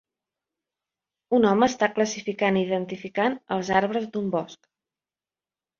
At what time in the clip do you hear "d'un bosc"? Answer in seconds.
4.17-4.71